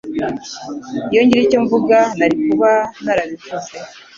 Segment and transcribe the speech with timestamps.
[1.11, 2.71] Iyo ngira icyo mvuga, nari kuba
[3.03, 3.73] narabivuze.